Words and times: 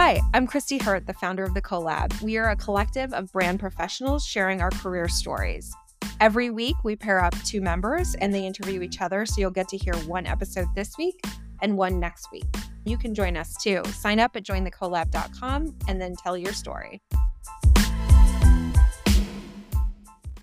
Hi, 0.00 0.20
I'm 0.32 0.46
Christy 0.46 0.78
Hurt, 0.78 1.08
the 1.08 1.12
founder 1.12 1.42
of 1.42 1.54
the 1.54 1.60
CoLab. 1.60 2.22
We 2.22 2.36
are 2.36 2.50
a 2.50 2.56
collective 2.56 3.12
of 3.12 3.32
brand 3.32 3.58
professionals 3.58 4.24
sharing 4.24 4.62
our 4.62 4.70
career 4.70 5.08
stories. 5.08 5.74
Every 6.20 6.50
week, 6.50 6.76
we 6.84 6.94
pair 6.94 7.18
up 7.18 7.34
two 7.42 7.60
members 7.60 8.14
and 8.14 8.32
they 8.32 8.46
interview 8.46 8.80
each 8.82 9.00
other, 9.00 9.26
so 9.26 9.40
you'll 9.40 9.50
get 9.50 9.66
to 9.70 9.76
hear 9.76 9.94
one 10.06 10.24
episode 10.24 10.68
this 10.76 10.96
week 10.98 11.20
and 11.62 11.76
one 11.76 11.98
next 11.98 12.30
week. 12.30 12.46
You 12.84 12.96
can 12.96 13.12
join 13.12 13.36
us 13.36 13.56
too. 13.56 13.82
Sign 13.86 14.20
up 14.20 14.36
at 14.36 14.44
jointhecolab.com 14.44 15.76
and 15.88 16.00
then 16.00 16.14
tell 16.14 16.38
your 16.38 16.52
story. 16.52 17.02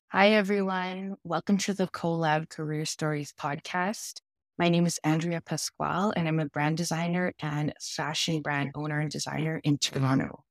Hi, 0.09 0.31
everyone. 0.31 1.15
Welcome 1.23 1.59
to 1.59 1.73
the 1.73 1.87
CoLab 1.87 2.49
Career 2.49 2.83
Stories 2.83 3.33
podcast. 3.39 4.19
My 4.57 4.69
name 4.69 4.85
is 4.85 5.01
Andrea 5.03 5.41
Pascual, 5.41 6.13
and 6.15 6.29
I'm 6.29 6.39
a 6.39 6.45
brand 6.45 6.77
designer 6.77 7.33
and 7.41 7.73
fashion 7.81 8.41
brand 8.41 8.71
owner 8.73 9.01
and 9.01 9.11
designer 9.11 9.59
in 9.65 9.77
Toronto. 9.77 10.45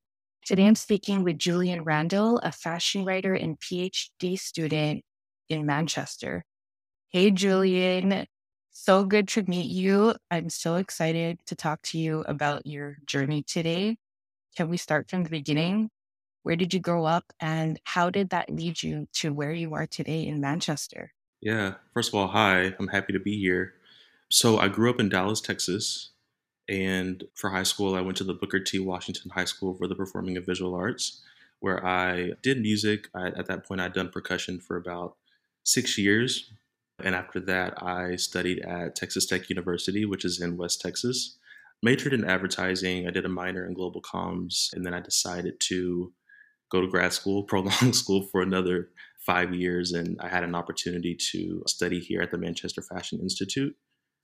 Today, 0.44 0.66
I'm 0.66 0.74
speaking 0.74 1.24
with 1.24 1.38
Julian 1.38 1.84
Randall, 1.84 2.36
a 2.40 2.52
fashion 2.52 3.06
writer 3.06 3.32
and 3.32 3.58
PhD 3.58 4.38
student 4.38 5.04
in 5.48 5.64
Manchester. 5.64 6.44
Hey, 7.08 7.30
Julian. 7.30 8.26
So 8.72 9.06
good 9.06 9.26
to 9.28 9.44
meet 9.44 9.70
you. 9.70 10.14
I'm 10.30 10.50
so 10.50 10.74
excited 10.74 11.38
to 11.46 11.56
talk 11.56 11.80
to 11.84 11.98
you 11.98 12.26
about 12.28 12.66
your 12.66 12.98
journey 13.06 13.42
today. 13.42 13.96
Can 14.54 14.68
we 14.68 14.76
start 14.76 15.08
from 15.08 15.24
the 15.24 15.30
beginning? 15.30 15.88
Where 16.42 16.56
did 16.56 16.74
you 16.74 16.80
grow 16.80 17.06
up 17.06 17.24
and 17.40 17.80
how 17.84 18.10
did 18.10 18.28
that 18.30 18.50
lead 18.50 18.82
you 18.82 19.06
to 19.14 19.32
where 19.32 19.52
you 19.52 19.72
are 19.72 19.86
today 19.86 20.26
in 20.26 20.42
Manchester? 20.42 21.12
Yeah, 21.40 21.76
first 21.94 22.10
of 22.10 22.16
all, 22.16 22.28
hi, 22.28 22.74
I'm 22.78 22.88
happy 22.88 23.14
to 23.14 23.18
be 23.18 23.40
here. 23.40 23.72
So, 24.34 24.58
I 24.58 24.66
grew 24.66 24.90
up 24.90 24.98
in 24.98 25.08
Dallas, 25.08 25.40
Texas, 25.40 26.10
and 26.68 27.22
for 27.36 27.50
high 27.50 27.62
school, 27.62 27.94
I 27.94 28.00
went 28.00 28.16
to 28.16 28.24
the 28.24 28.34
Booker 28.34 28.58
T. 28.58 28.80
Washington 28.80 29.30
High 29.30 29.44
School 29.44 29.74
for 29.74 29.86
the 29.86 29.94
Performing 29.94 30.36
and 30.36 30.44
Visual 30.44 30.74
Arts, 30.74 31.22
where 31.60 31.86
I 31.86 32.32
did 32.42 32.60
music. 32.60 33.06
I, 33.14 33.28
at 33.28 33.46
that 33.46 33.64
point, 33.64 33.80
I'd 33.80 33.92
done 33.92 34.08
percussion 34.08 34.58
for 34.58 34.76
about 34.76 35.14
six 35.62 35.96
years. 35.96 36.50
And 36.98 37.14
after 37.14 37.38
that, 37.42 37.80
I 37.80 38.16
studied 38.16 38.58
at 38.64 38.96
Texas 38.96 39.24
Tech 39.24 39.48
University, 39.48 40.04
which 40.04 40.24
is 40.24 40.40
in 40.40 40.56
West 40.56 40.80
Texas. 40.80 41.38
Majored 41.80 42.12
in 42.12 42.24
advertising. 42.24 43.06
I 43.06 43.12
did 43.12 43.26
a 43.26 43.28
minor 43.28 43.64
in 43.64 43.72
global 43.72 44.02
comms, 44.02 44.72
and 44.72 44.84
then 44.84 44.94
I 44.94 44.98
decided 45.00 45.60
to 45.68 46.12
go 46.72 46.80
to 46.80 46.88
grad 46.88 47.12
school, 47.12 47.42
prolong 47.52 47.92
school 47.92 48.24
for 48.32 48.42
another 48.42 48.88
five 49.24 49.54
years. 49.54 49.92
And 49.92 50.20
I 50.20 50.26
had 50.26 50.42
an 50.42 50.56
opportunity 50.56 51.16
to 51.30 51.62
study 51.68 52.00
here 52.00 52.20
at 52.20 52.32
the 52.32 52.38
Manchester 52.38 52.82
Fashion 52.82 53.20
Institute. 53.20 53.76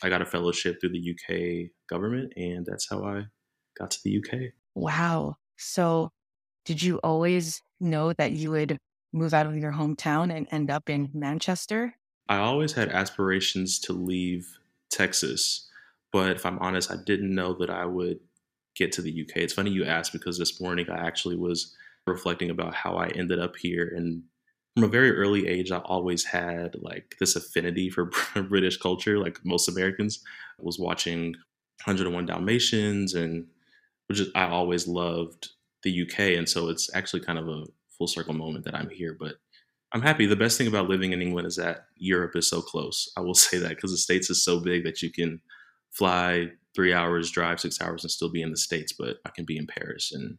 I 0.03 0.09
got 0.09 0.23
a 0.23 0.27
fellowship 0.27 0.81
through 0.81 0.91
the 0.91 1.11
UK 1.11 1.71
government, 1.89 2.33
and 2.37 2.65
that's 2.67 2.89
how 2.89 3.05
I 3.05 3.25
got 3.79 3.91
to 3.93 3.99
the 4.05 4.19
UK. 4.19 4.53
Wow. 4.75 5.37
So, 5.57 6.11
did 6.65 6.83
you 6.83 6.99
always 6.99 7.63
know 7.81 8.13
that 8.15 8.33
you 8.33 8.51
would 8.51 8.79
move 9.13 9.35
out 9.35 9.47
of 9.47 9.57
your 9.57 9.73
hometown 9.73 10.33
and 10.35 10.47
end 10.51 10.71
up 10.71 10.89
in 10.89 11.11
Manchester? 11.13 11.95
I 12.29 12.39
always 12.39 12.73
had 12.73 12.91
aspirations 12.91 13.79
to 13.81 13.93
leave 13.93 14.47
Texas, 14.91 15.69
but 16.13 16.31
if 16.31 16.47
I'm 16.47 16.59
honest, 16.61 16.91
I 16.91 16.97
didn't 17.05 17.35
know 17.35 17.55
that 17.55 17.71
I 17.71 17.87
would 17.87 18.21
get 18.77 18.93
to 18.93 19.03
the 19.03 19.23
UK. 19.23 19.39
It's 19.39 19.53
funny 19.53 19.71
you 19.71 19.85
asked 19.85 20.13
because 20.13 20.39
this 20.39 20.61
morning 20.61 20.87
I 20.89 21.07
actually 21.07 21.37
was 21.37 21.75
reflecting 22.07 22.51
about 22.51 22.75
how 22.75 22.97
I 22.97 23.09
ended 23.09 23.39
up 23.39 23.57
here. 23.57 23.93
And 23.97 24.23
from 24.81 24.89
a 24.89 24.93
very 24.93 25.15
early 25.15 25.47
age, 25.47 25.71
I 25.71 25.79
always 25.79 26.25
had 26.25 26.75
like 26.81 27.17
this 27.21 27.37
affinity 27.37 27.91
for 27.91 28.11
British 28.49 28.79
culture, 28.79 29.19
like 29.19 29.39
most 29.45 29.69
Americans. 29.69 30.23
I 30.59 30.63
was 30.63 30.79
watching 30.79 31.35
101 31.85 32.25
Dalmatians, 32.25 33.13
and 33.13 33.47
which 34.07 34.21
is, 34.21 34.31
I 34.35 34.45
always 34.45 34.89
loved 34.89 35.51
the 35.83 36.03
UK. 36.03 36.39
And 36.39 36.49
so 36.49 36.71
it's 36.71 36.89
actually 36.95 37.21
kind 37.21 37.39
of 37.39 37.47
a 37.47 37.65
full 37.91 38.07
circle 38.07 38.33
moment 38.33 38.65
that 38.65 38.75
I'm 38.75 38.89
here. 38.89 39.15
But 39.21 39.35
I'm 39.93 40.01
happy. 40.01 40.25
The 40.25 40.35
best 40.35 40.57
thing 40.57 40.67
about 40.67 40.89
living 40.89 41.13
in 41.13 41.21
England 41.21 41.47
is 41.47 41.57
that 41.57 41.85
Europe 41.97 42.35
is 42.35 42.49
so 42.49 42.63
close. 42.63 43.13
I 43.19 43.21
will 43.21 43.35
say 43.47 43.59
that 43.59 43.71
because 43.71 43.91
the 43.91 43.99
States 43.99 44.31
is 44.31 44.43
so 44.43 44.61
big 44.61 44.85
that 44.85 45.03
you 45.03 45.13
can 45.13 45.43
fly 45.91 46.47
three 46.75 46.95
hours, 46.95 47.31
drive 47.31 47.61
six 47.61 47.83
hours, 47.83 48.03
and 48.03 48.11
still 48.11 48.31
be 48.31 48.41
in 48.41 48.51
the 48.51 48.57
States. 48.57 48.95
But 48.99 49.19
I 49.27 49.31
can 49.31 49.45
be 49.45 49.59
in 49.59 49.67
Paris 49.67 50.11
in 50.15 50.39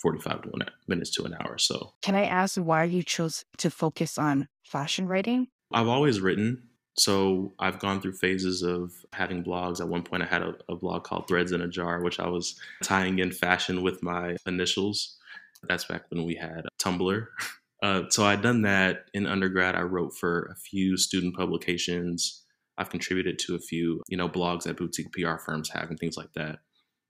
45 0.00 0.42
to 0.42 0.50
an, 0.54 0.62
minutes 0.86 1.10
to 1.12 1.24
an 1.24 1.34
hour. 1.40 1.58
So, 1.58 1.92
can 2.02 2.14
I 2.14 2.24
ask 2.24 2.56
why 2.56 2.84
you 2.84 3.02
chose 3.02 3.44
to 3.58 3.70
focus 3.70 4.18
on 4.18 4.48
fashion 4.64 5.06
writing? 5.06 5.48
I've 5.72 5.88
always 5.88 6.20
written. 6.20 6.62
So, 6.96 7.52
I've 7.58 7.78
gone 7.78 8.00
through 8.00 8.14
phases 8.14 8.62
of 8.62 8.92
having 9.12 9.44
blogs. 9.44 9.80
At 9.80 9.88
one 9.88 10.02
point, 10.02 10.22
I 10.22 10.26
had 10.26 10.42
a, 10.42 10.54
a 10.68 10.76
blog 10.76 11.04
called 11.04 11.28
Threads 11.28 11.52
in 11.52 11.60
a 11.60 11.68
Jar, 11.68 12.02
which 12.02 12.20
I 12.20 12.28
was 12.28 12.58
tying 12.82 13.18
in 13.18 13.30
fashion 13.30 13.82
with 13.82 14.02
my 14.02 14.36
initials. 14.46 15.16
That's 15.62 15.84
back 15.84 16.04
when 16.10 16.24
we 16.24 16.34
had 16.34 16.62
Tumblr. 16.80 17.26
Uh, 17.80 18.02
so, 18.10 18.24
I'd 18.24 18.42
done 18.42 18.62
that 18.62 19.04
in 19.14 19.24
undergrad. 19.24 19.76
I 19.76 19.82
wrote 19.82 20.12
for 20.12 20.50
a 20.52 20.56
few 20.56 20.96
student 20.96 21.36
publications. 21.36 22.42
I've 22.76 22.90
contributed 22.90 23.38
to 23.46 23.54
a 23.54 23.60
few, 23.60 24.02
you 24.08 24.16
know, 24.16 24.28
blogs 24.28 24.64
that 24.64 24.76
boutique 24.76 25.12
PR 25.12 25.36
firms 25.36 25.70
have 25.70 25.88
and 25.88 25.96
things 25.96 26.16
like 26.16 26.32
that 26.34 26.58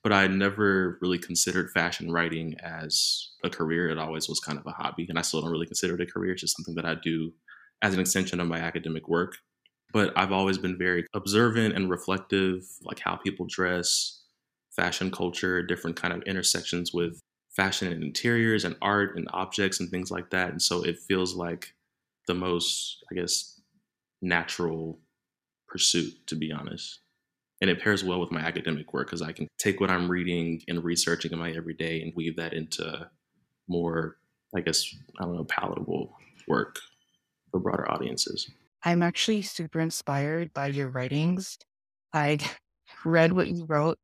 but 0.02 0.12
I 0.12 0.26
never 0.26 0.98
really 1.00 1.18
considered 1.18 1.70
fashion 1.70 2.10
writing 2.12 2.54
as 2.62 3.30
a 3.44 3.50
career. 3.50 3.88
It 3.88 3.98
always 3.98 4.28
was 4.28 4.40
kind 4.40 4.58
of 4.58 4.66
a 4.66 4.70
hobby, 4.70 5.06
and 5.08 5.18
I 5.18 5.22
still 5.22 5.40
don't 5.40 5.50
really 5.50 5.66
consider 5.66 5.94
it 5.94 6.00
a 6.00 6.06
career. 6.06 6.32
It's 6.32 6.42
just 6.42 6.56
something 6.56 6.74
that 6.76 6.84
I 6.84 6.94
do 6.94 7.32
as 7.82 7.94
an 7.94 8.00
extension 8.00 8.40
of 8.40 8.48
my 8.48 8.58
academic 8.58 9.08
work. 9.08 9.36
But 9.92 10.12
I've 10.16 10.32
always 10.32 10.58
been 10.58 10.76
very 10.76 11.06
observant 11.14 11.74
and 11.74 11.90
reflective, 11.90 12.64
like 12.82 13.00
how 13.00 13.16
people 13.16 13.46
dress, 13.48 14.22
fashion 14.70 15.10
culture, 15.10 15.62
different 15.62 15.96
kind 15.96 16.12
of 16.12 16.22
intersections 16.22 16.92
with 16.92 17.20
fashion 17.50 17.90
and 17.92 18.04
interiors 18.04 18.64
and 18.64 18.76
art 18.82 19.16
and 19.16 19.28
objects 19.32 19.80
and 19.80 19.90
things 19.90 20.10
like 20.10 20.30
that. 20.30 20.50
And 20.50 20.62
so 20.62 20.84
it 20.84 20.98
feels 20.98 21.34
like 21.34 21.74
the 22.26 22.34
most, 22.34 23.02
I 23.10 23.14
guess, 23.14 23.60
natural 24.20 25.00
pursuit, 25.66 26.26
to 26.26 26.36
be 26.36 26.52
honest 26.52 27.00
and 27.60 27.70
it 27.70 27.80
pairs 27.80 28.04
well 28.04 28.20
with 28.20 28.30
my 28.30 28.40
academic 28.40 28.92
work 28.92 29.08
because 29.08 29.22
I 29.22 29.32
can 29.32 29.48
take 29.58 29.80
what 29.80 29.90
I'm 29.90 30.10
reading 30.10 30.62
and 30.68 30.82
researching 30.84 31.32
in 31.32 31.38
my 31.38 31.50
everyday 31.50 32.02
and 32.02 32.12
weave 32.14 32.36
that 32.36 32.52
into 32.52 33.10
more, 33.68 34.16
I 34.56 34.60
guess, 34.60 34.94
I 35.18 35.24
don't 35.24 35.36
know, 35.36 35.44
palatable 35.44 36.16
work 36.46 36.78
for 37.50 37.60
broader 37.60 37.90
audiences. 37.90 38.50
I'm 38.84 39.02
actually 39.02 39.42
super 39.42 39.80
inspired 39.80 40.52
by 40.54 40.68
your 40.68 40.88
writings. 40.88 41.58
I 42.12 42.38
read 43.04 43.32
what 43.32 43.48
you 43.48 43.64
wrote. 43.64 43.98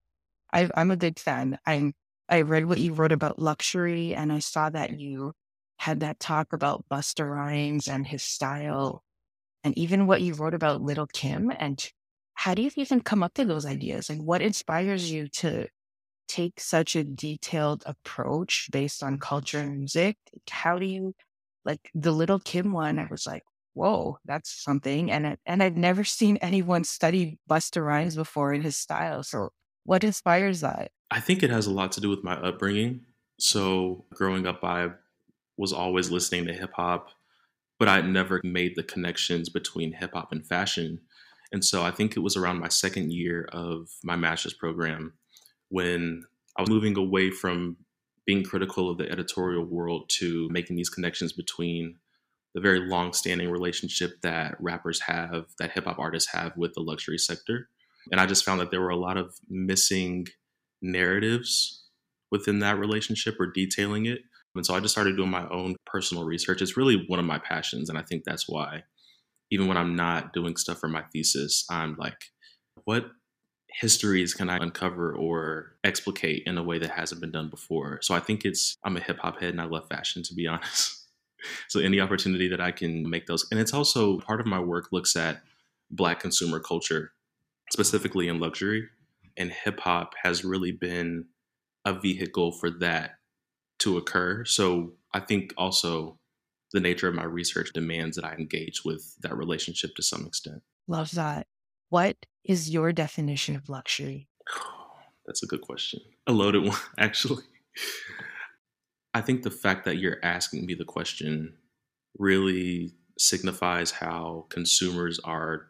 i 0.53 0.69
am 0.77 0.91
a 0.91 0.97
big 0.97 1.19
fan. 1.19 1.59
I 1.67 1.93
I 2.29 2.41
read 2.41 2.65
what 2.67 2.79
you 2.79 2.95
wrote 2.95 3.13
about 3.13 3.39
luxury, 3.39 4.15
and 4.15 4.33
I 4.33 4.39
saw 4.39 4.71
that 4.71 4.99
you 4.99 5.35
had 5.77 6.01
that 6.01 6.19
talk 6.19 6.55
about 6.55 6.87
Busta 6.91 7.31
Rhymes 7.31 7.87
and 7.87 8.07
his 8.07 8.23
style, 8.23 9.03
and 9.63 9.77
even 9.77 10.07
what 10.07 10.23
you 10.23 10.35
wrote 10.35 10.55
about 10.55 10.81
Lil' 10.83 11.07
Kim 11.07 11.53
and 11.57 11.87
how 12.35 12.55
do 12.55 12.63
you 12.63 12.71
even 12.77 13.01
come 13.01 13.23
up 13.23 13.35
to 13.35 13.45
those 13.45 13.67
ideas? 13.67 14.11
Like, 14.11 14.19
what 14.19 14.43
inspires 14.43 15.11
you 15.11 15.29
to 15.29 15.69
take 16.29 16.61
such 16.61 16.97
a 16.97 17.05
detailed 17.05 17.83
approach 17.87 18.69
based 18.73 19.03
on 19.03 19.19
culture 19.19 19.61
and 19.61 19.79
music? 19.79 20.17
How 20.51 20.79
do 20.79 20.87
you, 20.87 21.15
like, 21.65 21.91
the 21.95 22.13
Lil' 22.13 22.41
Kim 22.41 22.73
one? 22.73 22.99
I 22.99 23.07
was 23.11 23.27
like, 23.27 23.43
whoa, 23.75 24.19
that's 24.25 24.51
something. 24.51 25.11
And 25.11 25.27
I, 25.27 25.37
and 25.47 25.63
I've 25.63 25.77
never 25.77 26.05
seen 26.19 26.37
anyone 26.39 26.85
study 26.85 27.39
Busta 27.49 27.85
Rhymes 27.85 28.17
before 28.17 28.53
in 28.53 28.63
his 28.63 28.77
style. 28.77 29.23
So, 29.23 29.51
what 29.85 30.05
inspires 30.05 30.61
that? 30.61 30.91
I 31.11 31.21
think 31.21 31.43
it 31.43 31.51
has 31.51 31.67
a 31.67 31.73
lot 31.73 31.93
to 31.93 32.01
do 32.01 32.09
with 32.09 32.25
my 32.25 32.35
upbringing. 32.35 33.03
So, 33.39 34.07
growing 34.13 34.47
up, 34.47 34.65
I 34.65 34.89
was 35.57 35.73
always 35.73 36.11
listening 36.11 36.47
to 36.47 36.53
hip 36.53 36.73
hop, 36.75 37.11
but 37.79 37.89
I 37.89 38.01
never 38.01 38.41
made 38.43 38.75
the 38.77 38.83
connections 38.83 39.49
between 39.49 39.93
hip 39.93 40.15
hop 40.15 40.33
and 40.33 40.45
fashion 40.45 41.01
and 41.55 41.65
so 41.65 41.85
I 41.85 41.93
think 41.93 42.17
it 42.17 42.21
was 42.21 42.37
around 42.37 42.59
my 42.59 42.67
second 42.67 43.13
year 43.13 43.49
of 43.53 43.89
my 44.03 44.17
master's 44.17 44.53
program 44.53 45.13
when 45.69 46.25
I 46.59 46.63
was 46.63 46.69
moving 46.69 46.99
away 46.99 47.31
from 47.31 47.77
being 48.27 48.43
critical 48.43 48.91
of 48.91 48.99
the 48.99 49.09
editorial 49.09 49.65
world 49.65 50.11
to 50.19 50.49
making 50.51 50.75
these 50.75 50.89
connections 50.89 51.33
between 51.33 51.95
the 52.57 52.61
very 52.61 52.81
long 52.81 53.13
standing 53.13 53.53
relationship 53.53 54.21
that 54.23 54.57
rappers 54.59 55.03
have, 55.03 55.47
that 55.61 55.71
hip 55.71 55.85
hop 55.85 56.01
artists 56.01 56.33
have 56.33 56.57
with 56.57 56.75
the 56.75 56.81
luxury 56.81 57.19
sector. 57.19 57.69
And 58.11 58.21
I 58.21 58.27
just 58.27 58.45
found 58.45 58.59
that 58.59 58.73
there 58.73 58.81
were 58.81 58.91
a 58.91 58.97
lot 58.97 59.17
of 59.17 59.37
missing 59.49 60.27
narratives 60.83 61.85
within 62.33 62.59
that 62.59 62.81
relationship 62.81 63.37
or 63.39 63.47
detailing 63.47 64.07
it. 64.07 64.23
And 64.57 64.67
so 64.67 64.75
I 64.75 64.81
just 64.81 64.95
started 64.95 65.17
doing 65.17 65.31
my 65.31 65.49
own 65.51 65.77
personal 65.87 66.25
research. 66.25 66.61
It's 66.61 66.77
really 66.77 67.05
one 67.07 67.21
of 67.21 67.25
my 67.25 67.39
passions. 67.39 67.89
And 67.89 67.97
I 67.97 68.03
think 68.03 68.25
that's 68.25 68.49
why 68.49 68.83
even 69.51 69.67
when 69.67 69.77
I'm 69.77 69.97
not 69.97 70.33
doing 70.33 70.57
stuff 70.57 70.79
for 70.79 70.89
my 70.89 71.03
thesis, 71.13 71.65
I'm 71.71 71.97
like, 71.97 72.19
what 72.85 73.07
histories 73.69 74.35
can 74.35 74.49
I 74.49 74.57
uncover 74.57 75.15
or 75.15 75.77
explicate 75.83 76.45
in 76.47 76.59
a 76.59 76.63
way 76.63 76.79
that 76.79 76.91
hasn't 76.91 77.21
been 77.21 77.33
done 77.33 77.51
before? 77.51 78.01
So 78.03 78.15
I 78.15 78.21
think 78.21 78.45
it's, 78.45 78.77
I'm 78.85 78.97
a 78.97 79.01
hip 79.01 79.19
hop 79.19 79.41
head 79.41 79.51
and 79.51 79.61
I 79.61 79.65
love 79.65 79.89
fashion, 79.89 80.23
to 80.25 80.35
be 80.35 80.47
honest. 80.49 81.09
so 81.69 81.81
any 81.81 82.01
opportunity 82.01 82.49
that 82.49 82.61
I 82.61 82.73
can 82.73 83.09
make 83.09 83.27
those, 83.27 83.47
and 83.51 83.61
it's 83.61 83.75
also 83.75 84.19
part 84.21 84.41
of 84.41 84.47
my 84.47 84.61
work 84.61 84.89
looks 84.93 85.17
at 85.17 85.43
Black 85.91 86.21
consumer 86.21 86.61
culture, 86.61 87.13
specifically 87.71 88.29
in 88.29 88.41
luxury. 88.41 88.89
And 89.37 89.51
hip 89.51 89.81
hop 89.81 90.15
has 90.23 90.45
really 90.45 90.73
been 90.73 91.27
a 91.85 91.93
vehicle 91.93 92.53
for 92.53 92.71
that 92.71 93.17
to 93.81 93.99
occur. 93.99 94.45
So 94.45 94.93
I 95.13 95.21
think 95.21 95.53
also 95.57 96.19
the 96.75 96.81
nature 96.81 97.09
of 97.09 97.15
my 97.15 97.25
research 97.25 97.73
demands 97.73 98.17
that 98.17 98.25
I 98.25 98.35
engage 98.35 98.85
with 98.85 99.17
that 99.21 99.37
relationship 99.37 99.95
to 99.95 100.03
some 100.03 100.27
extent. 100.27 100.61
Love 100.89 101.13
that. 101.13 101.47
What 101.89 102.17
is 102.45 102.69
your 102.69 102.93
definition 102.93 103.55
of 103.55 103.69
luxury? 103.69 104.29
That's 105.27 105.43
a 105.45 105.47
good 105.47 105.63
question. 105.63 106.01
A 106.27 106.33
loaded 106.33 106.65
one, 106.65 106.77
actually. 106.99 107.45
I 109.15 109.21
think 109.21 109.43
the 109.43 109.51
fact 109.53 109.85
that 109.85 109.99
you're 109.99 110.19
asking 110.25 110.67
me 110.67 110.75
the 110.75 110.85
question 110.85 111.55
really 112.19 112.93
signifies 113.19 113.93
how 113.93 114.47
consumers 114.51 115.21
are 115.21 115.69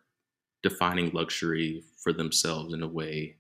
defining 0.63 1.11
luxury 1.11 1.85
for 2.03 2.15
themselves 2.15 2.73
in 2.73 2.83
a 2.83 2.89
way 2.89 3.37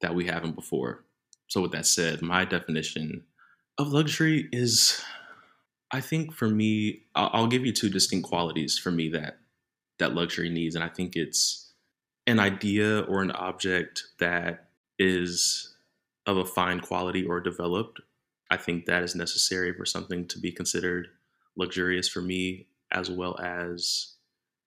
that 0.00 0.14
we 0.14 0.24
haven't 0.24 0.54
before. 0.54 1.04
So, 1.48 1.62
with 1.62 1.72
that 1.72 1.86
said, 1.86 2.22
my 2.22 2.44
definition 2.44 3.24
of 3.76 3.88
luxury 3.88 4.48
is, 4.52 5.02
I 5.90 6.00
think 6.00 6.34
for 6.34 6.48
me, 6.48 7.02
I'll, 7.14 7.30
I'll 7.32 7.46
give 7.46 7.64
you 7.64 7.72
two 7.72 7.88
distinct 7.88 8.28
qualities 8.28 8.78
for 8.78 8.90
me 8.90 9.08
that 9.10 9.38
that 9.98 10.14
luxury 10.14 10.48
needs, 10.48 10.74
and 10.74 10.84
I 10.84 10.88
think 10.88 11.16
it's 11.16 11.72
an 12.26 12.38
idea 12.38 13.00
or 13.00 13.22
an 13.22 13.32
object 13.32 14.04
that 14.20 14.68
is 14.98 15.74
of 16.26 16.36
a 16.36 16.44
fine 16.44 16.80
quality 16.80 17.24
or 17.24 17.40
developed. 17.40 18.00
I 18.50 18.56
think 18.56 18.86
that 18.86 19.02
is 19.02 19.14
necessary 19.14 19.72
for 19.72 19.84
something 19.84 20.26
to 20.28 20.38
be 20.38 20.52
considered 20.52 21.08
luxurious 21.56 22.08
for 22.08 22.20
me, 22.20 22.68
as 22.92 23.10
well 23.10 23.38
as 23.40 24.14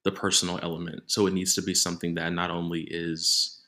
the 0.03 0.11
personal 0.11 0.59
element. 0.61 1.03
So 1.05 1.27
it 1.27 1.33
needs 1.33 1.55
to 1.55 1.61
be 1.61 1.73
something 1.73 2.15
that 2.15 2.33
not 2.33 2.51
only 2.51 2.81
is 2.81 3.61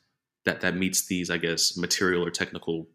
that 0.46 0.62
that 0.62 0.76
meets 0.76 1.06
these, 1.06 1.30
I 1.30 1.38
guess, 1.38 1.78
material 1.78 2.26
or 2.26 2.30
technical 2.32 2.88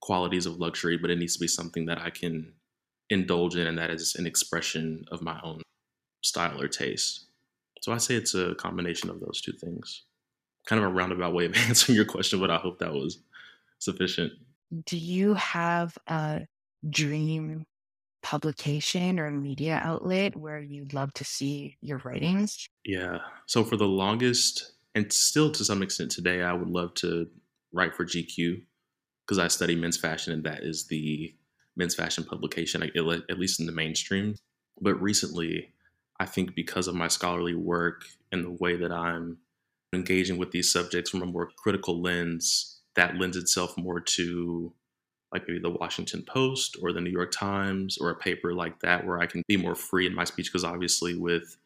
qualities 0.00 0.46
of 0.46 0.58
luxury, 0.58 0.96
but 0.96 1.10
it 1.10 1.18
needs 1.18 1.34
to 1.34 1.40
be 1.40 1.48
something 1.48 1.86
that 1.86 2.00
I 2.00 2.10
can 2.10 2.52
indulge 3.10 3.56
in 3.56 3.66
and 3.66 3.78
that 3.78 3.90
is 3.90 4.14
an 4.16 4.26
expression 4.26 5.04
of 5.10 5.22
my 5.22 5.38
own 5.42 5.62
style 6.22 6.60
or 6.60 6.68
taste. 6.68 7.26
So 7.82 7.92
I 7.92 7.98
say 7.98 8.14
it's 8.14 8.34
a 8.34 8.54
combination 8.54 9.10
of 9.10 9.20
those 9.20 9.40
two 9.40 9.52
things. 9.52 10.04
Kind 10.66 10.82
of 10.82 10.88
a 10.88 10.92
roundabout 10.92 11.34
way 11.34 11.44
of 11.44 11.54
answering 11.68 11.96
your 11.96 12.06
question, 12.06 12.40
but 12.40 12.50
I 12.50 12.56
hope 12.56 12.78
that 12.78 12.92
was 12.92 13.18
sufficient. 13.78 14.32
Do 14.86 14.96
you 14.96 15.34
have 15.34 15.96
a 16.06 16.46
dream 16.88 17.64
publication 18.22 19.20
or 19.20 19.30
media 19.30 19.80
outlet 19.84 20.34
where 20.34 20.58
you'd 20.58 20.94
love 20.94 21.12
to 21.14 21.24
see 21.24 21.76
your 21.82 21.98
writings? 22.04 22.66
Yeah. 22.84 23.18
So 23.46 23.62
for 23.62 23.76
the 23.76 23.86
longest, 23.86 24.72
and 24.94 25.12
still 25.12 25.52
to 25.52 25.64
some 25.64 25.82
extent 25.82 26.10
today, 26.10 26.42
I 26.42 26.54
would 26.54 26.70
love 26.70 26.94
to 26.94 27.28
write 27.72 27.94
for 27.94 28.06
GQ 28.06 28.62
because 29.26 29.38
I 29.38 29.48
study 29.48 29.76
men's 29.76 29.98
fashion 29.98 30.32
and 30.32 30.44
that 30.44 30.62
is 30.62 30.86
the 30.86 31.34
men's 31.76 31.94
fashion 31.94 32.24
publication, 32.24 32.82
at 32.82 33.38
least 33.38 33.60
in 33.60 33.66
the 33.66 33.72
mainstream. 33.72 34.36
But 34.80 35.00
recently, 35.00 35.72
I 36.20 36.26
think 36.26 36.54
because 36.54 36.88
of 36.88 36.94
my 36.94 37.08
scholarly 37.08 37.54
work 37.54 38.04
and 38.32 38.44
the 38.44 38.50
way 38.50 38.76
that 38.76 38.92
I'm 38.92 39.38
engaging 39.92 40.38
with 40.38 40.50
these 40.50 40.70
subjects 40.70 41.10
from 41.10 41.22
a 41.22 41.26
more 41.26 41.50
critical 41.56 42.00
lens, 42.00 42.80
that 42.96 43.16
lends 43.16 43.36
itself 43.36 43.76
more 43.76 44.00
to 44.00 44.72
like 45.32 45.48
maybe 45.48 45.58
the 45.58 45.70
Washington 45.70 46.22
Post 46.22 46.76
or 46.80 46.92
the 46.92 47.00
New 47.00 47.10
York 47.10 47.32
Times 47.32 47.98
or 47.98 48.10
a 48.10 48.16
paper 48.16 48.54
like 48.54 48.78
that 48.80 49.04
where 49.04 49.20
I 49.20 49.26
can 49.26 49.42
be 49.48 49.56
more 49.56 49.74
free 49.74 50.06
in 50.06 50.14
my 50.14 50.22
speech 50.22 50.52
because 50.52 50.64
obviously 50.64 51.16
with 51.16 51.56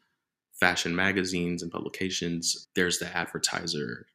fashion 0.59 0.95
magazines 0.95 1.61
and 1.61 1.71
publications, 1.71 2.67
there's 2.75 2.97
the 2.97 3.15
advertiser 3.15 4.07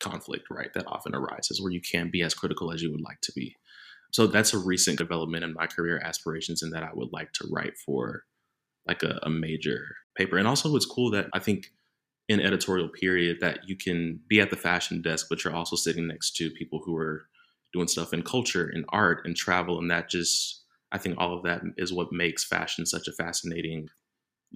conflict, 0.00 0.46
right, 0.50 0.72
that 0.74 0.86
often 0.86 1.14
arises 1.14 1.60
where 1.60 1.70
you 1.70 1.80
can't 1.80 2.10
be 2.10 2.22
as 2.22 2.34
critical 2.34 2.72
as 2.72 2.82
you 2.82 2.90
would 2.90 3.02
like 3.02 3.20
to 3.20 3.32
be. 3.32 3.56
So 4.14 4.28
that's 4.28 4.54
a 4.54 4.58
recent 4.58 4.96
development 4.96 5.42
in 5.42 5.54
my 5.54 5.66
career 5.66 6.00
aspirations, 6.04 6.62
and 6.62 6.72
that 6.72 6.84
I 6.84 6.90
would 6.94 7.12
like 7.12 7.32
to 7.32 7.48
write 7.50 7.76
for 7.76 8.22
like 8.86 9.02
a, 9.02 9.18
a 9.24 9.28
major 9.28 9.96
paper. 10.16 10.38
And 10.38 10.46
also, 10.46 10.76
it's 10.76 10.86
cool 10.86 11.10
that 11.10 11.26
I 11.32 11.40
think 11.40 11.72
in 12.28 12.38
editorial 12.38 12.88
period 12.88 13.38
that 13.40 13.68
you 13.68 13.76
can 13.76 14.20
be 14.28 14.40
at 14.40 14.50
the 14.50 14.56
fashion 14.56 15.02
desk, 15.02 15.26
but 15.28 15.42
you're 15.42 15.52
also 15.52 15.74
sitting 15.74 16.06
next 16.06 16.36
to 16.36 16.52
people 16.52 16.80
who 16.84 16.96
are 16.96 17.26
doing 17.72 17.88
stuff 17.88 18.14
in 18.14 18.22
culture 18.22 18.70
and 18.72 18.84
art 18.90 19.22
and 19.24 19.34
travel, 19.34 19.80
and 19.80 19.90
that 19.90 20.08
just 20.08 20.62
I 20.92 20.98
think 20.98 21.16
all 21.18 21.36
of 21.36 21.42
that 21.42 21.62
is 21.76 21.92
what 21.92 22.12
makes 22.12 22.44
fashion 22.44 22.86
such 22.86 23.08
a 23.08 23.12
fascinating 23.12 23.88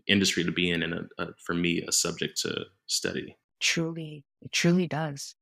industry 0.06 0.44
to 0.44 0.52
be 0.52 0.70
in, 0.70 0.84
and 0.84 0.94
a, 0.94 1.02
a, 1.19 1.26
for 1.44 1.55
me, 1.55 1.82
a 1.82 1.90
subject 1.90 2.40
to 2.43 2.66
study. 2.87 3.37
Truly, 3.58 4.22
it 4.40 4.52
truly 4.52 4.87
does. 4.87 5.34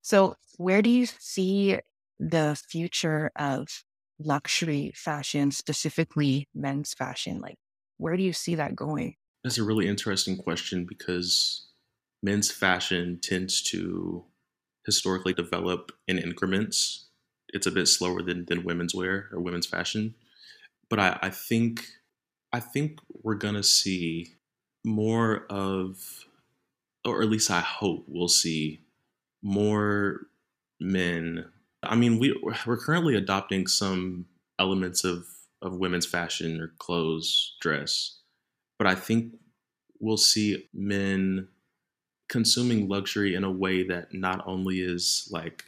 So, 0.00 0.36
where 0.56 0.80
do 0.80 0.88
you 0.88 1.04
see 1.04 1.78
the 2.18 2.60
future 2.68 3.30
of 3.36 3.84
luxury 4.18 4.92
fashion, 4.94 5.50
specifically 5.50 6.48
men's 6.54 6.94
fashion? 6.94 7.40
Like, 7.40 7.56
where 7.96 8.16
do 8.16 8.22
you 8.22 8.32
see 8.32 8.54
that 8.56 8.76
going? 8.76 9.16
That's 9.44 9.58
a 9.58 9.64
really 9.64 9.88
interesting 9.88 10.36
question 10.36 10.84
because 10.84 11.66
men's 12.22 12.50
fashion 12.50 13.18
tends 13.22 13.62
to 13.62 14.24
historically 14.86 15.32
develop 15.32 15.92
in 16.06 16.18
increments. 16.18 17.08
It's 17.48 17.66
a 17.66 17.70
bit 17.72 17.86
slower 17.86 18.22
than, 18.22 18.46
than 18.46 18.64
women's 18.64 18.94
wear 18.94 19.28
or 19.32 19.40
women's 19.40 19.66
fashion. 19.66 20.14
But 20.88 20.98
I, 20.98 21.18
I 21.22 21.30
think 21.30 21.86
I 22.52 22.60
think 22.60 23.00
we're 23.08 23.34
gonna 23.34 23.62
see 23.62 24.34
more 24.84 25.46
of 25.48 26.26
or 27.04 27.22
at 27.22 27.28
least 27.28 27.50
I 27.50 27.60
hope 27.60 28.04
we'll 28.06 28.28
see 28.28 28.84
more 29.42 30.20
men. 30.80 31.46
I 31.82 31.96
mean, 31.96 32.18
we 32.18 32.38
we're 32.66 32.76
currently 32.76 33.16
adopting 33.16 33.66
some 33.66 34.26
elements 34.58 35.04
of 35.04 35.26
of 35.62 35.76
women's 35.76 36.06
fashion 36.06 36.60
or 36.60 36.72
clothes, 36.78 37.56
dress, 37.60 38.18
but 38.78 38.86
I 38.86 38.94
think 38.94 39.34
we'll 40.00 40.16
see 40.16 40.68
men 40.74 41.48
consuming 42.28 42.88
luxury 42.88 43.34
in 43.34 43.44
a 43.44 43.50
way 43.50 43.86
that 43.86 44.12
not 44.14 44.42
only 44.46 44.80
is 44.80 45.28
like 45.30 45.64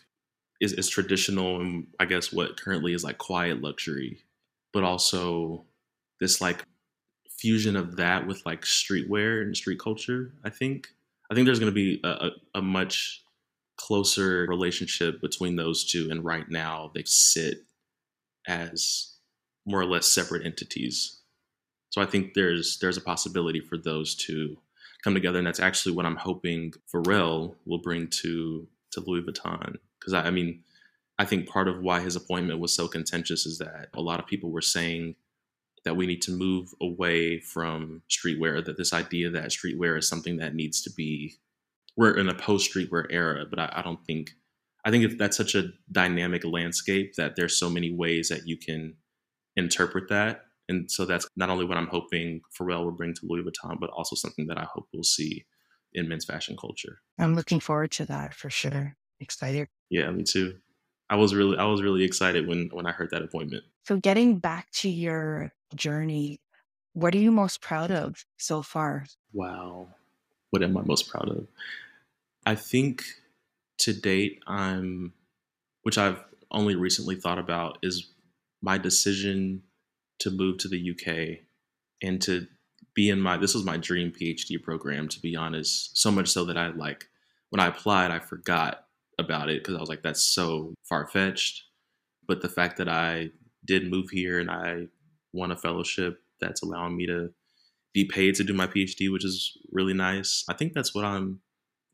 is, 0.61 0.73
is 0.73 0.89
traditional 0.89 1.61
and 1.61 1.87
I 2.01 2.07
guess 2.07 2.33
what 2.33 2.61
currently 2.61 2.95
is 2.95 3.05
like 3.05 3.19
quiet 3.19 3.61
luxury, 3.61 4.19
but 4.73 4.83
also 4.83 5.65
this 6.21 6.41
like 6.41 6.65
fusion 7.29 7.77
of 7.77 7.97
that 7.97 8.27
with 8.27 8.45
like 8.47 8.63
streetwear 8.63 9.43
and 9.43 9.57
street 9.57 9.79
culture. 9.79 10.33
I 10.45 10.51
think 10.51 10.89
I 11.31 11.35
think 11.35 11.47
there's 11.47 11.61
going 11.61 11.73
to 11.73 11.75
be 11.75 12.01
a, 12.05 12.09
a, 12.09 12.31
a 12.57 12.63
much 12.63 13.24
closer 13.85 14.47
relationship 14.49 15.21
between 15.21 15.57
those 15.57 15.85
two, 15.85 16.09
and 16.11 16.25
right 16.25 16.49
now 16.49 16.91
they 16.95 17.03
sit 17.05 17.59
as 18.49 19.15
more 19.67 19.81
or 19.81 19.85
less 19.85 20.07
separate 20.07 20.47
entities. 20.47 21.21
So 21.91 22.01
I 22.01 22.07
think 22.07 22.33
there's 22.35 22.79
there's 22.81 22.97
a 22.97 23.03
possibility 23.03 23.61
for 23.61 23.77
those 23.77 24.15
to 24.27 24.57
come 25.03 25.13
together, 25.13 25.39
and 25.39 25.47
that's 25.47 25.61
actually 25.61 25.95
what 25.95 26.07
I'm 26.07 26.17
hoping 26.17 26.73
Pharrell 26.93 27.57
will 27.67 27.83
bring 27.83 28.09
to 28.23 28.67
to 28.93 29.01
Louis 29.01 29.23
Vuitton. 29.23 29.77
Because 30.01 30.15
I, 30.15 30.29
I 30.29 30.31
mean, 30.31 30.63
I 31.19 31.27
think 31.27 31.47
part 31.47 31.69
of 31.69 31.83
why 31.83 32.01
his 32.01 32.17
appointment 32.17 32.61
was 32.61 32.75
so 32.75 32.89
contentious 32.89 33.45
is 33.45 33.59
that 33.59 33.89
a 33.95 34.01
lot 34.01 34.19
of 34.19 34.27
people 34.27 34.51
were 34.51 34.63
saying 34.63 35.17
that 35.85 35.97
we 35.97 36.07
need 36.07 36.23
to 36.23 36.33
move 36.33 36.71
away 36.81 37.39
from 37.39 38.01
streetwear, 38.09 38.65
that 38.65 38.79
this 38.79 38.95
idea 38.95 39.29
that 39.31 39.51
streetwear 39.51 39.99
is 39.99 40.09
something 40.09 40.39
that 40.39 40.55
needs 40.55 40.81
to 40.83 40.91
be, 40.91 41.35
we're 41.97 42.17
in 42.17 42.29
a 42.29 42.35
post 42.35 42.73
streetwear 42.73 43.07
era, 43.11 43.45
but 43.49 43.59
I, 43.59 43.73
I 43.77 43.83
don't 43.83 44.05
think, 44.05 44.31
I 44.85 44.91
think 44.91 45.05
if 45.05 45.19
that's 45.19 45.37
such 45.37 45.55
a 45.55 45.69
dynamic 45.93 46.45
landscape 46.45 47.15
that 47.17 47.37
there's 47.37 47.59
so 47.59 47.71
many 47.71 47.93
ways 47.93 48.29
that 48.29 48.47
you 48.47 48.57
can 48.57 48.95
interpret 49.57 50.09
that. 50.09 50.47
And 50.69 50.91
so 50.91 51.05
that's 51.05 51.29
not 51.37 51.51
only 51.51 51.65
what 51.65 51.77
I'm 51.77 51.87
hoping 51.87 52.41
Pharrell 52.59 52.85
will 52.85 52.93
bring 52.93 53.15
to 53.15 53.21
Louis 53.25 53.43
Vuitton, 53.43 53.79
but 53.79 53.91
also 53.91 54.17
something 54.17 54.47
that 54.47 54.59
I 54.59 54.65
hope 54.65 54.89
we'll 54.93 55.05
see 55.05 55.45
in 55.93 56.09
men's 56.09 56.25
fashion 56.25 56.57
culture. 56.57 57.01
I'm 57.19 57.35
looking 57.35 57.61
forward 57.61 57.91
to 57.93 58.07
that 58.07 58.35
for 58.35 58.51
sure. 58.51 58.97
Excited. 59.21 59.69
Yeah, 59.91 60.11
me 60.11 60.25
too. 60.25 60.57
I 61.11 61.17
was 61.17 61.35
really 61.35 61.57
I 61.59 61.65
was 61.65 61.83
really 61.83 62.03
excited 62.03 62.49
when 62.49 62.71
when 62.73 62.87
I 62.87 62.93
heard 62.93 63.11
that 63.11 63.23
appointment. 63.23 63.63
So 63.85 63.99
getting 63.99 64.39
back 64.39 64.71
to 64.73 64.89
your 64.89 65.53
journey, 65.75 66.41
what 66.95 67.15
are 67.15 67.19
you 67.19 67.31
most 67.31 67.61
proud 67.61 67.91
of 67.91 68.25
so 68.39 68.63
far? 68.63 69.07
Wow. 69.33 69.89
What 70.51 70.63
am 70.63 70.77
I 70.77 70.83
most 70.83 71.09
proud 71.09 71.29
of? 71.29 71.47
I 72.47 72.55
think 72.55 73.05
to 73.79 73.93
date, 73.93 74.43
I'm, 74.47 75.13
which 75.83 75.99
I've 75.99 76.23
only 76.51 76.75
recently 76.75 77.17
thought 77.17 77.39
about, 77.39 77.79
is 77.83 78.13
my 78.63 78.79
decision 78.79 79.63
to 80.21 80.31
move 80.31 80.59
to 80.59 80.69
the 80.69 80.91
UK 80.91 81.45
and 82.03 82.21
to 82.23 82.47
be 82.95 83.11
in 83.11 83.21
my, 83.21 83.37
this 83.37 83.55
was 83.55 83.65
my 83.65 83.77
dream 83.77 84.13
PhD 84.13 84.63
program, 84.63 85.09
to 85.09 85.21
be 85.21 85.35
honest. 85.35 85.99
So 85.99 86.11
much 86.11 86.29
so 86.29 86.45
that 86.45 86.57
I 86.57 86.69
like, 86.69 87.07
when 87.51 87.61
I 87.61 87.67
applied, 87.67 88.11
I 88.11 88.21
forgot 88.21 88.87
about 89.19 89.49
it 89.49 89.63
because 89.63 89.77
I 89.77 89.81
was 89.81 89.89
like, 89.89 90.03
that's 90.03 90.23
so 90.23 90.75
far 90.89 91.07
fetched. 91.07 91.65
But 92.27 92.43
the 92.43 92.49
fact 92.49 92.79
that 92.79 92.89
I 92.89 93.31
did 93.65 93.91
move 93.91 94.11
here 94.11 94.39
and 94.39 94.51
I 94.51 94.87
won 95.33 95.51
a 95.51 95.57
fellowship 95.57 96.21
that's 96.41 96.63
allowing 96.63 96.97
me 96.97 97.07
to 97.07 97.31
be 97.93 98.05
paid 98.05 98.35
to 98.37 98.45
do 98.45 98.53
my 98.53 98.67
PhD, 98.67 99.11
which 99.13 99.25
is 99.25 99.57
really 99.73 99.95
nice. 99.95 100.45
I 100.49 100.55
think 100.55 100.73
that's 100.73 100.95
what 100.95 101.05
I'm 101.05 101.41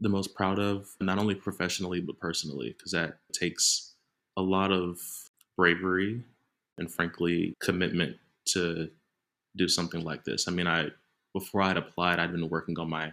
the 0.00 0.08
most 0.08 0.34
proud 0.34 0.58
of, 0.58 0.88
not 1.00 1.18
only 1.18 1.34
professionally, 1.34 2.00
but 2.00 2.18
personally, 2.18 2.74
because 2.76 2.92
that 2.92 3.18
takes 3.32 3.94
a 4.36 4.42
lot 4.42 4.72
of 4.72 4.98
bravery 5.56 6.22
and 6.78 6.90
frankly 6.90 7.54
commitment 7.60 8.16
to 8.46 8.88
do 9.56 9.68
something 9.68 10.02
like 10.02 10.24
this. 10.24 10.48
I 10.48 10.52
mean, 10.52 10.66
I 10.66 10.88
before 11.34 11.62
I 11.62 11.68
had 11.68 11.76
applied, 11.76 12.18
I'd 12.18 12.32
been 12.32 12.48
working 12.48 12.78
on 12.78 12.88
my 12.88 13.12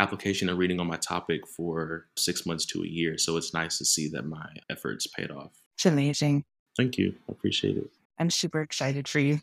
application 0.00 0.48
and 0.48 0.58
reading 0.58 0.80
on 0.80 0.86
my 0.86 0.96
topic 0.96 1.46
for 1.46 2.06
six 2.16 2.46
months 2.46 2.64
to 2.66 2.82
a 2.82 2.86
year. 2.86 3.18
So 3.18 3.36
it's 3.36 3.54
nice 3.54 3.78
to 3.78 3.84
see 3.84 4.08
that 4.10 4.24
my 4.26 4.48
efforts 4.70 5.06
paid 5.06 5.30
off. 5.30 5.52
It's 5.74 5.86
amazing. 5.86 6.44
Thank 6.76 6.98
you. 6.98 7.14
I 7.28 7.32
appreciate 7.32 7.76
it. 7.76 7.90
I'm 8.18 8.30
super 8.30 8.60
excited 8.60 9.08
for 9.08 9.18
you. 9.18 9.40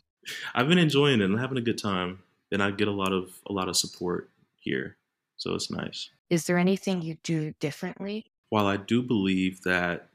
I've 0.54 0.68
been 0.68 0.78
enjoying 0.78 1.20
it 1.20 1.24
and 1.24 1.38
having 1.38 1.58
a 1.58 1.62
good 1.62 1.78
time. 1.78 2.20
And 2.50 2.62
I 2.62 2.70
get 2.70 2.88
a 2.88 2.92
lot 2.92 3.12
of 3.12 3.30
a 3.48 3.52
lot 3.52 3.68
of 3.68 3.76
support 3.76 4.28
here. 4.60 4.96
So 5.42 5.54
it's 5.54 5.72
nice. 5.72 6.08
Is 6.30 6.46
there 6.46 6.56
anything 6.56 7.02
you 7.02 7.16
do 7.24 7.52
differently? 7.58 8.26
While 8.50 8.68
I 8.68 8.76
do 8.76 9.02
believe 9.02 9.62
that 9.62 10.08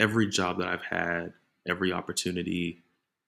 every 0.00 0.26
job 0.26 0.58
that 0.58 0.66
I've 0.66 0.82
had, 0.82 1.34
every 1.68 1.92
opportunity 1.92 2.82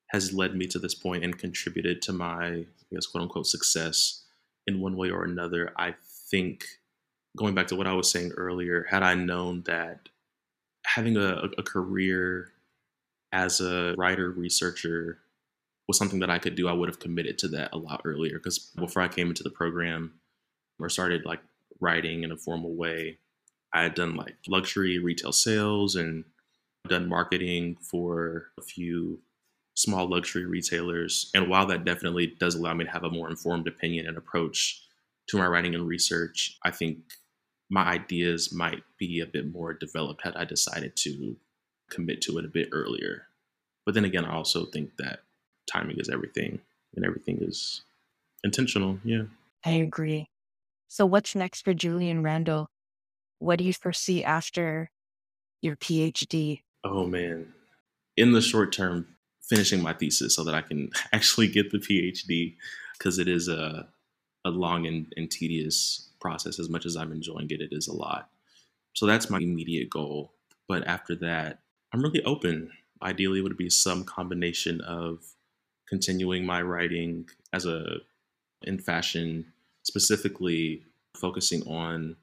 has 0.09 0.33
led 0.33 0.57
me 0.57 0.67
to 0.67 0.81
this 0.81 0.97
point 0.97 1.23
and 1.23 1.39
contributed 1.39 2.03
to 2.03 2.13
my, 2.13 2.47
I 2.47 2.67
guess, 2.93 3.07
quote 3.07 3.23
unquote, 3.23 3.47
success 3.47 4.25
in 4.67 4.81
one 4.81 4.97
way 4.97 5.11
or 5.11 5.23
another. 5.23 5.73
I 5.77 5.95
think, 6.29 6.65
going 7.37 7.55
back 7.55 7.69
to 7.69 7.77
what 7.77 7.87
I 7.87 7.93
was 7.93 8.11
saying 8.11 8.33
earlier, 8.37 8.87
had 8.91 9.05
I 9.05 9.15
known 9.15 9.63
that 9.67 10.09
having 10.87 11.17
a, 11.17 11.43
a 11.57 11.63
career 11.63 12.51
as 13.31 13.61
a 13.61 13.95
writer, 13.97 14.33
researcher 14.33 15.21
was 15.87 15.99
something 15.99 16.19
that 16.19 16.31
I 16.31 16.41
could 16.41 16.57
do, 16.57 16.67
I 16.67 16.73
would 16.73 16.89
have 16.89 16.99
committed 16.99 17.39
to 17.39 17.49
that 17.49 17.73
a 17.73 17.79
lot 17.79 18.03
earlier. 18.05 18.39
Because 18.39 18.59
before 18.59 19.03
I 19.03 19.09
came 19.09 19.29
into 19.29 19.45
the 19.45 19.51
program 19.51 20.18
or 20.79 20.89
started 20.89 21.25
like 21.25 21.41
writing 21.81 22.25
in 22.25 22.33
a 22.33 22.37
formal 22.37 22.75
way, 22.75 23.19
I 23.73 23.83
had 23.83 23.95
done 23.95 24.17
like 24.17 24.37
luxury 24.47 24.99
retail 24.99 25.33
sales 25.33 25.97
and 25.97 26.25
done 26.89 27.09
marketing 27.09 27.77
for 27.81 28.47
a 28.59 28.63
few 28.63 29.21
small 29.75 30.09
luxury 30.09 30.45
retailers. 30.45 31.31
And 31.35 31.49
while 31.49 31.67
that 31.67 31.85
definitely 31.85 32.35
does 32.39 32.55
allow 32.55 32.75
me 32.75 32.85
to 32.85 32.91
have 32.91 33.05
a 33.05 33.11
more 33.11 33.31
informed 33.31 33.69
opinion 33.69 34.07
and 34.07 34.17
approach 34.17 34.83
to 35.29 35.39
my 35.39 35.47
writing 35.47 35.75
and 35.75 35.87
research, 35.87 36.59
I 36.65 36.71
think 36.71 36.99
my 37.71 37.85
ideas 37.85 38.53
might 38.53 38.83
be 38.99 39.21
a 39.21 39.27
bit 39.27 39.53
more 39.53 39.75
developed 39.75 40.23
had 40.25 40.35
I 40.37 40.45
decided 40.45 40.97
to 40.97 41.37
commit 41.91 42.23
to 42.23 42.39
it 42.39 42.45
a 42.45 42.49
bit 42.49 42.71
earlier. 42.73 43.27
But 43.85 43.95
then 43.95 44.05
again, 44.05 44.25
I 44.25 44.35
also 44.35 44.67
think 44.67 44.97
that 44.99 45.21
timing 45.71 45.99
is 45.99 46.09
everything 46.09 46.61
and 46.97 47.05
everything 47.05 47.39
is 47.41 47.83
intentional. 48.43 48.99
Yeah. 49.05 49.25
I 49.65 49.73
agree. 49.73 50.29
So, 50.89 51.05
what's 51.05 51.35
next 51.35 51.63
for 51.63 51.75
Julian 51.75 52.23
Randall? 52.23 52.71
What 53.39 53.59
do 53.59 53.65
you 53.65 53.75
foresee 53.75 54.25
after 54.25 54.91
your 55.61 55.77
PhD? 55.77 56.63
Oh, 56.83 57.07
man. 57.07 57.53
In 58.17 58.33
the 58.33 58.41
short 58.41 58.73
term, 58.73 59.07
finishing 59.43 59.83
my 59.83 59.93
thesis 59.93 60.35
so 60.35 60.45
that 60.45 60.55
I 60.55 60.63
can 60.63 60.91
actually 61.13 61.49
get 61.49 61.71
the 61.71 61.79
PhD 61.79 62.57
because 62.97 63.19
it 63.19 63.29
is 63.29 63.49
a, 63.49 63.87
a 64.47 64.51
long 64.51 64.87
and, 64.87 65.13
and 65.17 65.31
tedious 65.31 66.09
process. 66.21 66.59
As 66.59 66.71
much 66.71 66.87
as 66.87 66.97
I'm 66.97 67.13
enjoying 67.13 67.51
it, 67.51 67.61
it 67.61 67.73
is 67.73 67.87
a 67.87 67.95
lot. 67.95 68.31
So 68.95 69.05
that's 69.07 69.31
my 69.31 69.39
immediate 69.39 69.91
goal. 69.91 70.33
But 70.69 70.87
after 70.87 71.15
that, 71.17 71.61
I'm 71.93 72.03
really 72.03 72.25
open. 72.25 72.71
Ideally, 73.03 73.41
it 73.41 73.43
would 73.43 73.57
be 73.59 73.71
some 73.71 74.05
combination 74.05 74.81
of 74.81 75.21
continuing 75.87 76.47
my 76.47 76.63
writing 76.63 77.29
as 77.53 77.67
a 77.67 77.99
in 78.63 78.79
fashion, 78.79 79.53
specifically 79.89 80.83
focusing 81.17 81.63
on 81.63 82.15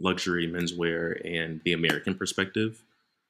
luxury 0.00 0.48
menswear 0.48 1.20
and 1.24 1.60
the 1.64 1.74
American 1.74 2.14
perspective. 2.14 2.82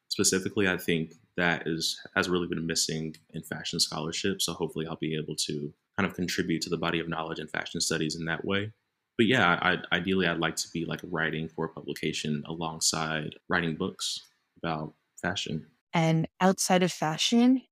Specifically, 0.08 0.68
I 0.68 0.76
think 0.76 1.14
that 1.36 1.66
is 1.66 2.00
has 2.14 2.28
really 2.28 2.46
been 2.46 2.66
missing 2.66 3.16
in 3.30 3.42
fashion 3.42 3.80
scholarship. 3.80 4.40
So 4.40 4.52
hopefully, 4.52 4.86
I'll 4.86 4.96
be 4.96 5.16
able 5.16 5.34
to 5.48 5.72
kind 5.98 6.08
of 6.08 6.14
contribute 6.14 6.62
to 6.62 6.70
the 6.70 6.76
body 6.76 7.00
of 7.00 7.08
knowledge 7.08 7.40
in 7.40 7.48
fashion 7.48 7.80
studies 7.80 8.14
in 8.14 8.24
that 8.26 8.44
way. 8.44 8.72
But 9.18 9.26
yeah, 9.26 9.58
I, 9.60 9.76
ideally, 9.94 10.26
I'd 10.26 10.38
like 10.38 10.56
to 10.56 10.68
be 10.72 10.84
like 10.84 11.00
writing 11.02 11.48
for 11.48 11.68
publication 11.68 12.42
alongside 12.46 13.34
writing 13.48 13.74
books 13.74 14.20
about 14.62 14.94
fashion. 15.20 15.66
And 15.92 16.28
outside 16.40 16.82
of 16.82 16.92
fashion, 16.92 17.62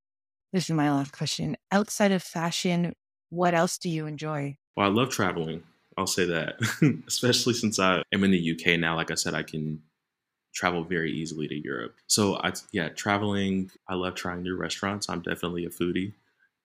this 0.52 0.64
is 0.64 0.74
my 0.74 0.90
last 0.90 1.12
question. 1.12 1.56
Outside 1.70 2.12
of 2.12 2.22
fashion, 2.22 2.94
what 3.30 3.54
else 3.54 3.78
do 3.78 3.88
you 3.88 4.06
enjoy? 4.06 4.56
Well, 4.76 4.86
I 4.86 4.90
love 4.90 5.10
traveling. 5.10 5.62
I'll 6.00 6.06
say 6.06 6.24
that, 6.24 6.56
especially 7.06 7.52
since 7.52 7.78
I 7.78 8.02
am 8.10 8.24
in 8.24 8.30
the 8.30 8.52
UK 8.52 8.80
now. 8.80 8.96
Like 8.96 9.10
I 9.10 9.16
said, 9.16 9.34
I 9.34 9.42
can 9.42 9.82
travel 10.54 10.82
very 10.82 11.12
easily 11.12 11.46
to 11.46 11.54
Europe. 11.54 11.94
So 12.06 12.36
I 12.36 12.54
yeah, 12.72 12.88
traveling, 12.88 13.70
I 13.86 13.96
love 13.96 14.14
trying 14.14 14.42
new 14.42 14.56
restaurants. 14.56 15.10
I'm 15.10 15.20
definitely 15.20 15.66
a 15.66 15.68
foodie. 15.68 16.14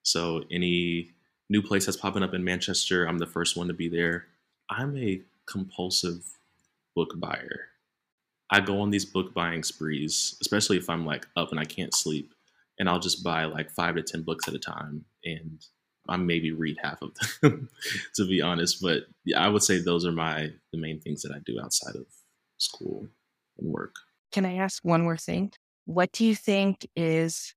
So 0.03 0.45
any 0.51 1.11
new 1.49 1.61
place 1.61 1.85
that's 1.85 1.97
popping 1.97 2.23
up 2.23 2.33
in 2.33 2.45
Manchester, 2.45 3.05
I'm 3.05 3.17
the 3.17 3.27
first 3.27 3.57
one 3.57 3.67
to 3.67 3.73
be 3.73 3.89
there. 3.89 4.27
I'm 4.69 4.95
a 4.97 5.21
compulsive 5.47 6.23
book 6.95 7.19
buyer. 7.19 7.67
I 8.49 8.61
go 8.61 8.79
on 8.79 8.89
these 8.89 9.03
book 9.03 9.33
buying 9.33 9.63
sprees, 9.63 10.37
especially 10.39 10.77
if 10.77 10.89
I'm 10.89 11.05
like 11.05 11.27
up 11.35 11.51
and 11.51 11.59
I 11.59 11.65
can't 11.65 11.93
sleep, 11.93 12.33
and 12.79 12.87
I'll 12.87 12.99
just 12.99 13.21
buy 13.21 13.43
like 13.43 13.69
5 13.69 13.95
to 13.95 14.01
10 14.01 14.21
books 14.21 14.47
at 14.47 14.53
a 14.53 14.59
time 14.59 15.03
and 15.25 15.61
I 16.07 16.17
maybe 16.17 16.51
read 16.51 16.77
half 16.81 17.01
of 17.01 17.11
them 17.41 17.69
to 18.15 18.27
be 18.27 18.41
honest, 18.41 18.81
but 18.81 19.03
yeah, 19.23 19.43
I 19.43 19.49
would 19.49 19.63
say 19.63 19.79
those 19.79 20.05
are 20.05 20.11
my 20.11 20.49
the 20.71 20.77
main 20.77 20.99
things 20.99 21.21
that 21.23 21.31
I 21.31 21.39
do 21.45 21.59
outside 21.61 21.95
of 21.95 22.05
school 22.57 23.07
and 23.57 23.71
work. 23.71 23.95
Can 24.31 24.45
I 24.45 24.55
ask 24.55 24.83
one 24.83 25.01
more 25.01 25.17
thing? 25.17 25.51
What 25.85 26.11
do 26.11 26.25
you 26.25 26.35
think 26.35 26.87
is 26.95 27.53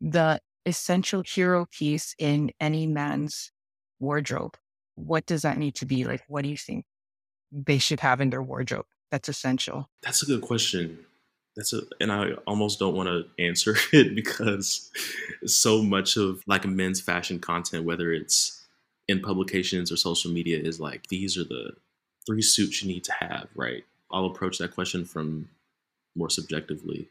the 0.00 0.40
essential 0.66 1.22
hero 1.26 1.66
piece 1.70 2.14
in 2.18 2.50
any 2.60 2.86
man's 2.86 3.52
wardrobe? 3.98 4.56
What 4.96 5.26
does 5.26 5.42
that 5.42 5.58
need 5.58 5.74
to 5.76 5.86
be? 5.86 6.04
Like, 6.04 6.22
what 6.28 6.42
do 6.42 6.50
you 6.50 6.56
think 6.56 6.84
they 7.52 7.78
should 7.78 8.00
have 8.00 8.20
in 8.20 8.30
their 8.30 8.42
wardrobe 8.42 8.86
that's 9.10 9.28
essential? 9.28 9.88
That's 10.02 10.22
a 10.22 10.26
good 10.26 10.42
question. 10.42 10.98
That's 11.60 11.74
a, 11.74 11.82
and 12.00 12.10
I 12.10 12.30
almost 12.46 12.78
don't 12.78 12.94
want 12.96 13.10
to 13.10 13.26
answer 13.38 13.76
it 13.92 14.14
because 14.14 14.90
so 15.44 15.82
much 15.82 16.16
of 16.16 16.42
like 16.46 16.66
men's 16.66 17.02
fashion 17.02 17.38
content, 17.38 17.84
whether 17.84 18.10
it's 18.14 18.62
in 19.08 19.20
publications 19.20 19.92
or 19.92 19.98
social 19.98 20.30
media, 20.30 20.58
is 20.58 20.80
like 20.80 21.08
these 21.08 21.36
are 21.36 21.44
the 21.44 21.72
three 22.26 22.40
suits 22.40 22.82
you 22.82 22.88
need 22.88 23.04
to 23.04 23.12
have, 23.12 23.48
right? 23.54 23.84
I'll 24.10 24.24
approach 24.24 24.56
that 24.56 24.74
question 24.74 25.04
from 25.04 25.50
more 26.16 26.30
subjectively. 26.30 27.10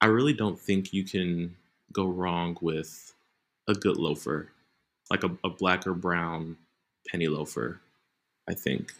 I 0.00 0.06
really 0.06 0.32
don't 0.32 0.58
think 0.58 0.94
you 0.94 1.04
can 1.04 1.54
go 1.92 2.06
wrong 2.06 2.56
with 2.62 3.12
a 3.68 3.74
good 3.74 3.98
loafer, 3.98 4.50
like 5.10 5.24
a, 5.24 5.36
a 5.44 5.50
black 5.50 5.86
or 5.86 5.92
brown 5.92 6.56
penny 7.10 7.28
loafer. 7.28 7.82
I 8.48 8.54
think 8.54 8.94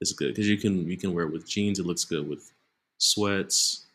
is 0.00 0.12
good 0.14 0.30
because 0.34 0.48
you 0.48 0.56
can 0.58 0.90
you 0.90 0.96
can 0.96 1.14
wear 1.14 1.26
it 1.26 1.32
with 1.32 1.48
jeans. 1.48 1.78
It 1.78 1.86
looks 1.86 2.04
good 2.04 2.28
with 2.28 2.50
sweats. 2.98 3.86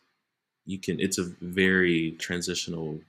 You 0.66 0.80
can. 0.80 1.00
It's 1.00 1.18
a 1.18 1.26
very 1.42 2.12
transitional 2.20 3.00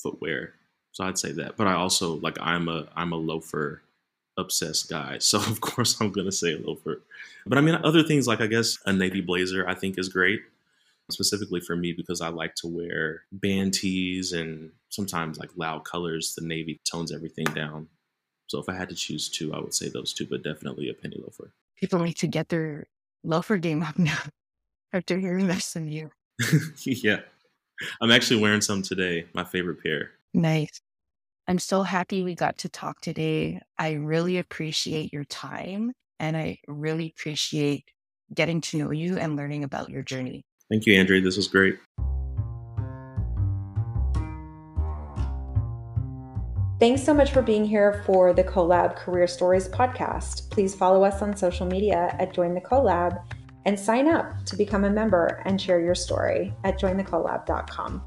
footwear. 0.00 0.54
So 0.92 1.04
I'd 1.04 1.18
say 1.18 1.32
that. 1.32 1.56
But 1.56 1.66
I 1.66 1.74
also 1.74 2.14
like 2.16 2.38
I'm 2.40 2.68
a 2.68 2.88
I'm 2.96 3.12
a 3.12 3.16
loafer 3.16 3.82
obsessed 4.38 4.88
guy. 4.88 5.18
So 5.20 5.38
of 5.38 5.60
course 5.60 6.00
I'm 6.00 6.10
gonna 6.10 6.32
say 6.32 6.56
loafer. 6.56 7.02
But 7.46 7.58
I 7.58 7.60
mean 7.60 7.74
other 7.74 8.02
things 8.02 8.26
like 8.26 8.40
I 8.40 8.46
guess 8.46 8.78
a 8.86 8.92
navy 8.92 9.20
blazer 9.20 9.68
I 9.68 9.74
think 9.74 9.98
is 9.98 10.08
great. 10.08 10.40
Specifically 11.10 11.60
for 11.60 11.76
me 11.76 11.92
because 11.92 12.20
I 12.20 12.28
like 12.28 12.54
to 12.56 12.66
wear 12.66 13.22
band 13.30 13.74
tees 13.74 14.32
and 14.32 14.72
sometimes 14.88 15.38
like 15.38 15.50
loud 15.56 15.84
colors. 15.84 16.34
The 16.34 16.44
navy 16.44 16.80
tones 16.90 17.12
everything 17.12 17.46
down. 17.46 17.88
So 18.48 18.58
if 18.58 18.68
I 18.68 18.74
had 18.74 18.88
to 18.88 18.94
choose 18.94 19.28
two, 19.28 19.52
I 19.52 19.58
would 19.58 19.74
say 19.74 19.88
those 19.88 20.12
two, 20.12 20.26
but 20.26 20.42
definitely 20.42 20.88
a 20.88 20.94
penny 20.94 21.16
loafer. 21.20 21.52
People 21.76 21.98
need 22.00 22.16
to 22.18 22.26
get 22.26 22.48
their 22.48 22.86
loafer 23.22 23.56
game 23.56 23.82
up 23.82 23.98
now 23.98 24.18
after 24.92 25.18
hearing 25.18 25.46
this 25.46 25.72
from 25.72 25.88
you. 25.88 26.10
yeah. 26.84 27.20
I'm 28.00 28.10
actually 28.10 28.40
wearing 28.40 28.60
some 28.60 28.82
today, 28.82 29.26
my 29.34 29.44
favorite 29.44 29.82
pair. 29.82 30.10
Nice. 30.32 30.80
I'm 31.48 31.58
so 31.58 31.82
happy 31.82 32.22
we 32.22 32.34
got 32.34 32.58
to 32.58 32.68
talk 32.68 33.00
today. 33.00 33.60
I 33.78 33.92
really 33.92 34.38
appreciate 34.38 35.12
your 35.12 35.24
time 35.24 35.92
and 36.18 36.36
I 36.36 36.58
really 36.66 37.14
appreciate 37.16 37.84
getting 38.34 38.60
to 38.62 38.78
know 38.78 38.90
you 38.90 39.16
and 39.18 39.36
learning 39.36 39.62
about 39.62 39.90
your 39.90 40.02
journey. 40.02 40.44
Thank 40.70 40.86
you, 40.86 40.98
Andre. 40.98 41.20
This 41.20 41.36
was 41.36 41.46
great. 41.46 41.78
Thanks 46.78 47.02
so 47.02 47.14
much 47.14 47.30
for 47.30 47.40
being 47.40 47.64
here 47.64 48.02
for 48.04 48.34
the 48.34 48.44
CoLab 48.44 48.96
Career 48.96 49.26
Stories 49.26 49.66
podcast. 49.66 50.50
Please 50.50 50.74
follow 50.74 51.04
us 51.04 51.22
on 51.22 51.34
social 51.34 51.66
media 51.66 52.14
at 52.18 52.34
Join 52.34 52.54
the 52.54 52.60
CoLab 52.60 53.22
and 53.66 53.78
sign 53.78 54.08
up 54.08 54.44
to 54.46 54.56
become 54.56 54.84
a 54.84 54.90
member 54.90 55.42
and 55.44 55.60
share 55.60 55.80
your 55.80 55.94
story 55.94 56.54
at 56.64 56.80
jointhecolab.com. 56.80 58.02